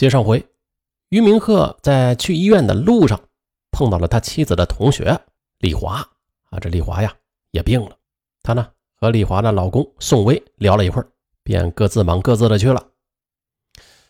[0.00, 0.42] 接上回，
[1.10, 3.20] 于明鹤在去医院的路上
[3.70, 5.20] 碰到了他妻子的同学
[5.58, 5.96] 李华
[6.48, 7.14] 啊，这李华呀
[7.50, 7.94] 也病了。
[8.42, 8.66] 他呢
[8.96, 11.06] 和李华的老公宋威聊了一会儿，
[11.42, 12.82] 便各自忙各自的去了。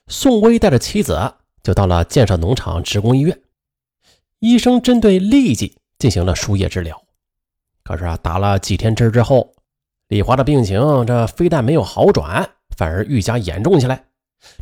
[0.06, 3.42] 宋威带着妻子就到了建设农场职工医院，
[4.38, 7.02] 医生针对痢疾进行了输液治疗。
[7.82, 9.52] 可是啊，打了几天针之后，
[10.06, 14.04] 李华的病情这非但没有好转，反而愈加严重起来，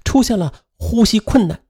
[0.06, 0.50] 出现了。
[0.78, 1.60] 呼吸困难，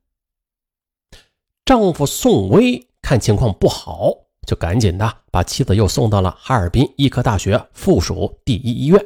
[1.65, 4.13] 丈夫宋威看情况不好，
[4.47, 9.05] 就赶紧的把妻子又送到了哈尔滨医科大学附属第一医院。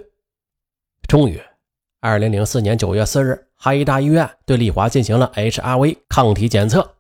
[1.08, 1.40] 终于，
[2.00, 6.96] 二零零四年九月四日，哈医大医院对丽华进行了 HRV 抗体检测，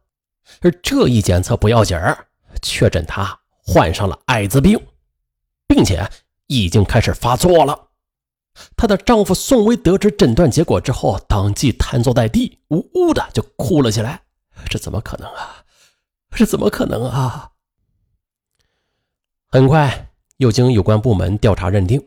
[0.60, 2.26] 而这一检测不要紧儿，
[2.62, 4.80] 确诊她患上了艾滋病，
[5.66, 6.08] 并且
[6.46, 7.88] 已经开始发作了。
[8.76, 14.22] 她的丈夫宋威得知诊断结果之后，当即瘫坐在地，呜呜的就哭了起来。
[14.68, 15.64] 这怎么可能啊？
[16.30, 17.50] 这怎么可能啊？
[19.48, 22.02] 很快，又经有关部门调查认定，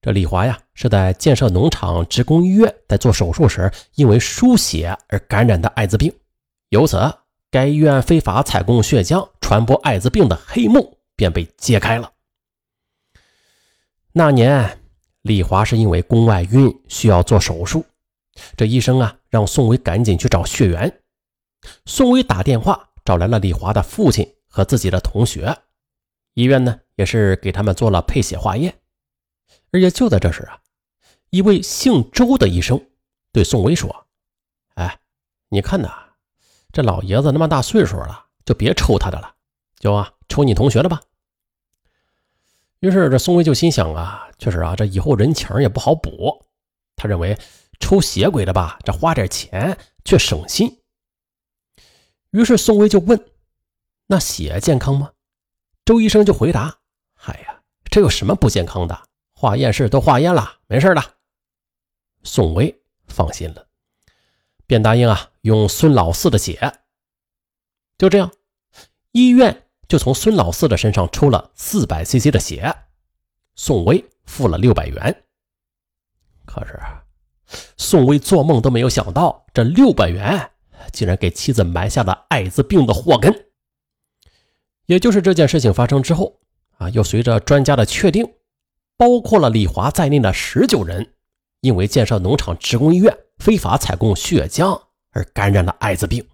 [0.00, 6.10] 这李华呀是在建设农场职工医院在做手术时，因为输血而感染的艾滋病。
[6.70, 6.98] 由此，
[7.50, 12.10] 该医院非法采供血浆、传播艾滋病的黑幕便被揭开了。
[14.12, 14.79] 那年。
[15.22, 17.84] 李华是因为宫外孕需要做手术，
[18.56, 21.02] 这医生啊让宋威赶紧去找血源。
[21.84, 25.58] 宋威打电话找来了李华的父亲和自己的同学，
[26.32, 28.74] 医院呢也是给他们做了配血化验。
[29.72, 30.58] 而且就在这时啊，
[31.28, 32.82] 一位姓周的医生
[33.30, 34.06] 对宋威说
[34.74, 34.98] ：“哎，
[35.50, 35.92] 你看呐，
[36.72, 39.34] 这老爷子那么大岁数了，就别抽他的了，
[39.78, 41.02] 就啊抽你同学的吧。”
[42.80, 46.46] 于是这宋威就心想啊，确实啊，这以后人情也不好补。
[46.96, 47.38] 他认为
[47.78, 50.80] 抽血鬼的吧，这花点钱却省心。
[52.30, 53.22] 于是宋威就问
[54.06, 55.12] ：“那血健康吗？”
[55.84, 56.78] 周医生就回答
[57.24, 58.98] ：“哎呀，这有什么不健康的？
[59.32, 61.02] 化验室都化验了，没事的。”
[62.22, 63.66] 宋威放心了，
[64.66, 66.72] 便答应啊用孙老四的血。
[67.98, 68.30] 就这样，
[69.12, 69.66] 医院。
[69.90, 72.72] 就从孙老四的身上抽了四百 cc 的血，
[73.56, 75.24] 宋威付了六百元。
[76.46, 76.78] 可是
[77.76, 80.52] 宋威做梦都没有想到，这六百元
[80.92, 83.46] 竟然给妻子埋下了艾滋病的祸根。
[84.86, 86.38] 也就是这件事情发生之后
[86.78, 88.24] 啊，又随着专家的确定，
[88.96, 91.14] 包括了李华在内的十九人，
[91.62, 94.80] 因为建设农场职工医院非法采供血浆
[95.10, 96.24] 而感染了艾滋病。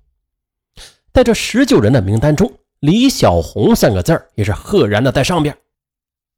[1.15, 5.56] 在这十九人的名单中，李小红三个字也是赫然的在上边，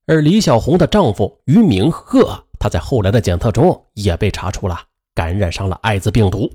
[0.06, 4.81] 而李小红的丈夫于明鹤，他在后来的检测中也被查出了
[5.15, 6.50] 感染上了艾滋病毒。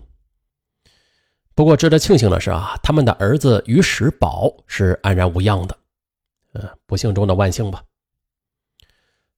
[1.53, 5.77] 不过值得庆幸的是啊，他们的儿子于石宝是安然无恙的，
[6.53, 7.83] 嗯，不幸中的万幸吧。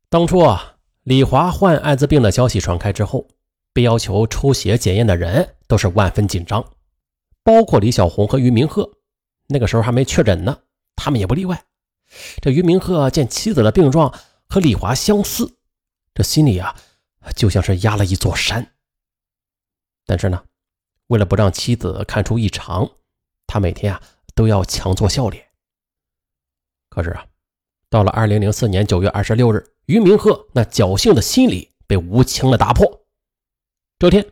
[0.09, 3.27] 当初啊，李华患艾滋病的消息传开之后，
[3.73, 6.63] 被要求抽血检验的人都是万分紧张，
[7.43, 8.89] 包括李小红和于明鹤。
[9.47, 10.59] 那个时候还没确诊呢，
[10.95, 11.65] 他们也不例外。
[12.41, 14.13] 这于明鹤见妻子的病状
[14.47, 15.57] 和李华相似，
[16.13, 16.75] 这心里啊
[17.35, 18.73] 就像是压了一座山。
[20.05, 20.43] 但是呢，
[21.07, 22.89] 为了不让妻子看出异常，
[23.47, 24.01] 他每天啊
[24.33, 25.45] 都要强作笑脸。
[26.89, 27.25] 可是啊，
[27.89, 33.05] 到了二零零四年九月二十六日，于明鹤那侥幸的心理被无情的打破。
[33.97, 34.25] 这天，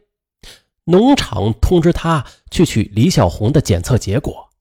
[0.85, 4.52] 农场通知他去取李小红的检测结果。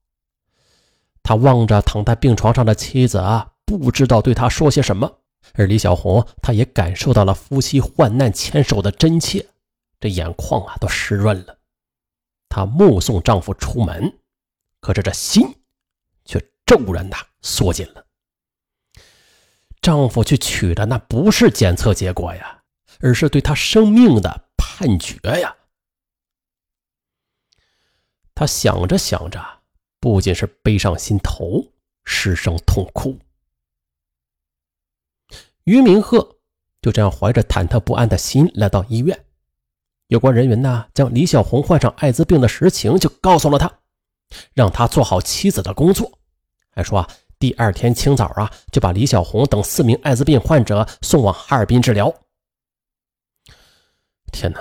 [1.23, 5.19] 他望着躺在病床上的妻子啊，不知道对他说些什么。
[5.53, 9.45] 而李小红，她也感受到了夫妻患难牵手的真切，
[9.99, 11.57] 这眼眶啊都湿润了。
[12.49, 14.19] 她目送丈夫出门，
[14.79, 15.55] 可是这心
[16.25, 18.05] 却骤然的缩紧了。
[19.81, 22.63] 丈夫去取的那不是检测结果呀，
[23.01, 25.55] 而是对她生命的判决呀。
[28.35, 29.62] 她想着想着。
[30.03, 31.65] 不仅是悲上心头，
[32.03, 33.17] 失声痛哭。
[35.63, 36.35] 于明鹤
[36.81, 39.17] 就这样怀着忐忑不安的心来到医院，
[40.07, 43.79] 有关人员呢将李小红患上艾滋病的实情就告诉了他，
[44.53, 46.19] 让他做好妻子的工作，
[46.71, 47.09] 还说啊
[47.39, 52.13] 第二天清早啊就把李小红等四名艾滋病患者送往哈尔滨治疗。
[54.33, 54.59] 天哪！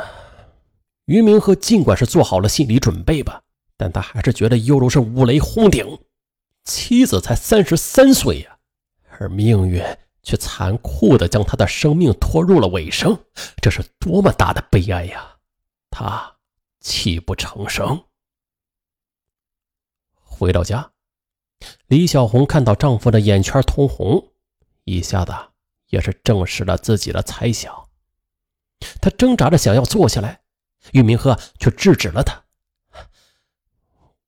[1.06, 3.42] 于明鹤尽管是做好了心理准备吧。
[3.82, 5.98] 但他还是觉得犹如是五雷轰顶，
[6.62, 8.56] 妻子才三十三岁呀，
[9.18, 9.82] 而命运
[10.22, 13.18] 却残酷的将他的生命拖入了尾声，
[13.60, 15.36] 这是多么大的悲哀呀！
[15.90, 16.36] 他
[16.78, 18.04] 泣不成声。
[20.14, 20.92] 回到家，
[21.88, 24.28] 李小红看到丈夫的眼圈通红，
[24.84, 25.34] 一下子
[25.88, 27.88] 也是证实了自己的猜想。
[29.00, 30.42] 她挣扎着想要坐下来，
[30.92, 32.44] 玉明鹤却制止了她：“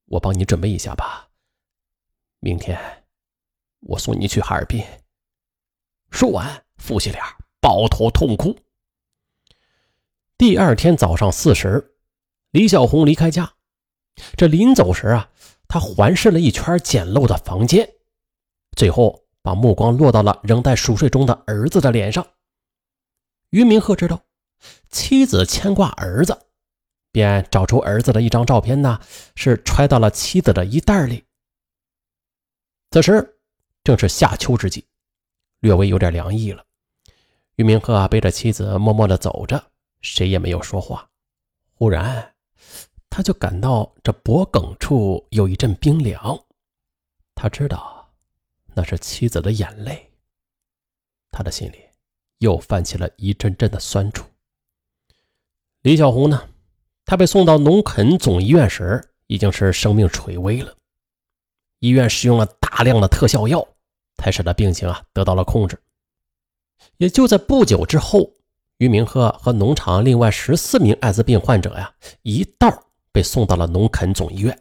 [0.06, 1.28] 我帮你准备一下吧，
[2.40, 2.78] 明天
[3.80, 4.84] 我送你去哈尔滨。”
[6.10, 8.56] 说完，夫妻俩抱头痛哭。
[10.36, 11.96] 第二天早上四时，
[12.50, 13.54] 李小红离开家。
[14.36, 15.30] 这临走时啊，
[15.66, 17.88] 他环视了一圈简陋的房间，
[18.76, 22.24] 最后把目光落到了仍在熟睡中的儿子的脸上。
[23.50, 24.22] 于明鹤知道
[24.88, 26.46] 妻子牵挂儿子，
[27.14, 28.98] 便找出儿子的一张照片呢，
[29.36, 31.24] 是揣到了妻子的衣袋里。
[32.90, 33.38] 此时
[33.84, 34.84] 正是夏秋之际，
[35.60, 36.66] 略微有点凉意了。
[37.54, 39.64] 于明鹤背着妻子默默地走着，
[40.00, 41.08] 谁也没有说话。
[41.74, 42.32] 忽然。
[43.16, 46.36] 他就感到这脖颈处有一阵冰凉，
[47.36, 48.12] 他知道
[48.74, 50.10] 那是妻子的眼泪。
[51.30, 51.78] 他的心里
[52.38, 54.26] 又泛起了一阵阵的酸楚。
[55.82, 56.48] 李小红呢？
[57.04, 60.74] 他被送到农垦总医院时，已经是生命垂危了。
[61.80, 63.66] 医院使用了大量的特效药，
[64.16, 65.78] 才使得病情啊得到了控制。
[66.96, 68.32] 也就在不久之后，
[68.78, 72.80] 于明鹤和农场另外十四名艾滋病患者呀，一道。
[73.14, 74.60] 被送到了农垦总医院。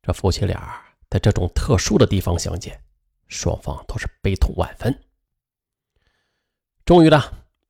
[0.00, 0.80] 这夫妻俩
[1.10, 2.80] 在这种特殊的地方相见，
[3.26, 4.96] 双方都是悲痛万分。
[6.84, 7.20] 终于呢，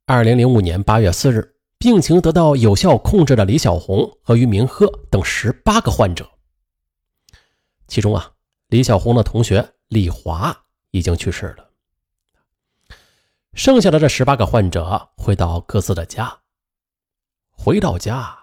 [0.05, 6.31] 二零零五年八月四日，病情得到有效控制的李小红和于明鹤等十八个患者，
[7.89, 8.35] 其中啊，
[8.69, 10.57] 李小红的同学李华
[10.93, 11.69] 已经去世了。
[13.55, 16.33] 剩下的这十八个患者回到各自的家，
[17.51, 18.39] 回到家。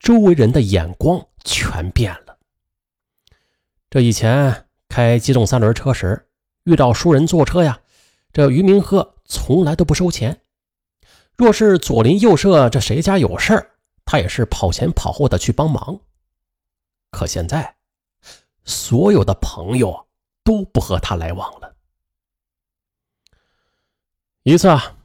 [0.00, 2.38] 周围人的眼光全变了。
[3.88, 6.28] 这以前开机动三轮车时，
[6.64, 7.78] 遇到熟人坐车呀，
[8.32, 10.40] 这于明鹤从来都不收钱。
[11.36, 13.70] 若是左邻右舍这谁家有事儿，
[14.04, 16.00] 他也是跑前跑后的去帮忙。
[17.10, 17.76] 可现在，
[18.64, 20.06] 所有的朋友
[20.42, 21.76] 都不和他来往了。
[24.42, 24.96] 一次啊，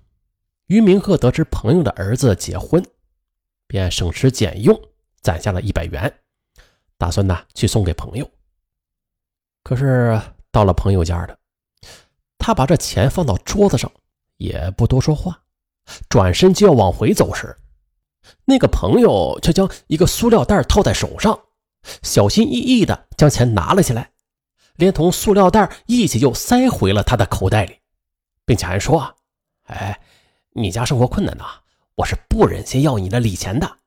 [0.68, 2.84] 于明鹤得知朋友的儿子结婚。
[3.68, 4.78] 便省吃俭用
[5.22, 6.20] 攒下了一百元，
[6.98, 8.30] 打算呢去送给朋友。
[9.64, 11.40] 可是到了朋友家的，
[12.38, 13.90] 他把这钱放到桌子上，
[14.36, 15.42] 也不多说话，
[16.10, 17.56] 转身就要往回走时，
[18.46, 21.40] 那个朋友却将一个塑料袋套在手上，
[22.04, 24.12] 小心翼翼的将钱拿了起来，
[24.76, 27.78] 连同塑料袋一起又塞回了他的口袋里，
[28.46, 29.16] 并且还说
[29.68, 30.00] ：“哎，
[30.52, 31.46] 你家生活困难呐。”
[31.96, 33.78] 我是不忍心要你的礼钱的。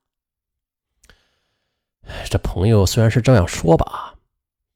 [2.29, 4.13] 这朋友虽然是这样说吧，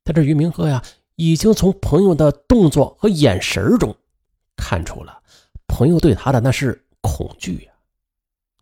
[0.04, 0.82] 但这于明鹤呀，
[1.14, 3.96] 已经从朋友的动作和眼神中
[4.56, 5.22] 看出了
[5.68, 7.72] 朋友对他的那是恐惧呀，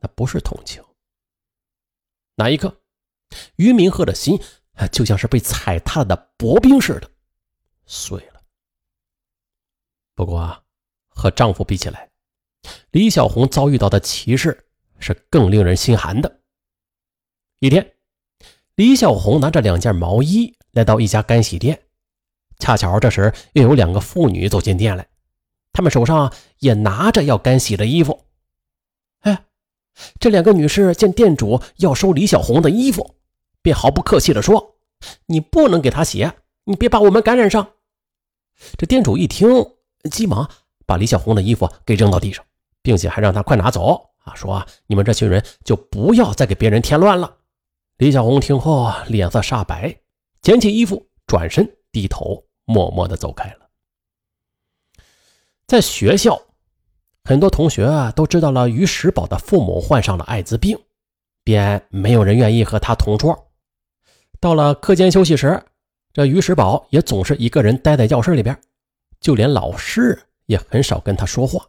[0.01, 0.83] 那不是同情。
[2.35, 2.81] 那一刻，
[3.57, 4.41] 于明鹤的心
[4.93, 7.11] 就像是被踩踏的薄冰似的
[7.87, 8.41] 碎了。
[10.15, 10.63] 不过啊，
[11.09, 12.11] 和丈夫比起来，
[12.91, 14.69] 李小红遭遇到的歧视
[14.99, 16.41] 是更令人心寒的。
[17.59, 17.97] 一天，
[18.77, 21.89] 李小红拿着两件毛衣来到一家干洗店，
[22.61, 25.09] 恰巧这时又有两个妇女走进店来，
[25.73, 28.28] 她们手上也拿着要干洗的衣服。
[29.21, 29.45] 哎，
[30.21, 33.17] 这两个女士见店主要收李小红的衣服，
[33.63, 34.77] 便毫不客气地说
[35.27, 36.31] ：“你不能给她洗，
[36.65, 37.75] 你别把我们感染上。”
[38.77, 39.49] 这店主一听，
[40.11, 40.51] 急忙
[40.87, 42.45] 把李小红的衣服给扔到地上。
[42.89, 44.35] 并且还让她快拿走啊！
[44.35, 47.37] 说你们这群人就不要再给别人添乱了。
[47.99, 49.95] 李小红听后脸色煞白，
[50.41, 53.69] 捡起衣服，转身低头，默默地走开了。
[55.67, 56.41] 在学校，
[57.29, 60.79] 很多同学啊都知道了于石宝的父母患上了艾滋病，
[61.45, 63.51] 便没有人愿意和他同桌。
[64.41, 65.63] 到了课间休息时，
[66.15, 68.59] 这于石宝也总是一个人待在教室里边，
[69.21, 71.67] 就连老师也很少跟他说话。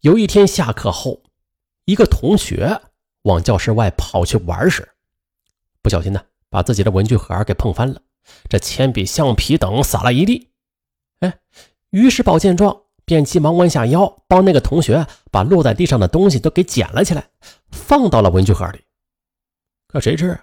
[0.00, 1.20] 有一天下课后，
[1.84, 2.80] 一个同学
[3.24, 4.88] 往教室外跑去玩时，
[5.82, 8.00] 不小心呢，把自己的文具盒给碰翻了，
[8.48, 10.48] 这铅笔、橡皮等洒了一地。
[11.20, 11.40] 哎，
[11.90, 17.28] 于石宝见状，便急忙弯下腰，帮那个同学把落在地上的东西都给捡了起来，
[17.70, 18.80] 放到了文具盒里。
[19.88, 20.38] 可谁知，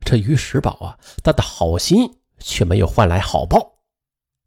[0.00, 3.78] 这于石宝啊，他的好心却没有换来好报。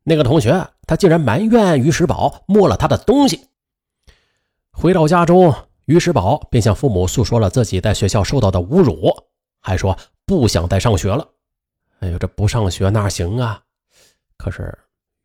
[0.04, 3.48] 那个同学他竟然埋怨于石宝摸了他的东西。
[4.72, 5.54] 回到家中，
[5.86, 9.14] 于石宝便向父母诉说了自己在学校受到的侮辱，
[9.62, 11.28] 还说不想再上学了，
[12.00, 13.62] 哎呦，这不上学哪行啊？
[14.38, 14.76] 可是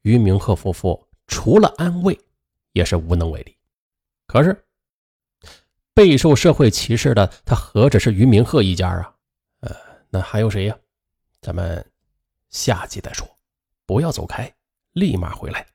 [0.02, 2.18] 于明鹤夫妇除了安慰，
[2.76, 3.56] 也是无能为力。
[4.26, 4.66] 可是
[5.94, 9.14] 备受社会歧视的他，何止是于明鹤一家啊？
[9.60, 9.74] 呃，
[10.10, 10.78] 那还有谁呀？
[11.40, 11.90] 咱们
[12.50, 13.26] 下集再说。
[13.86, 14.54] 不要走开，
[14.92, 15.66] 立马回来。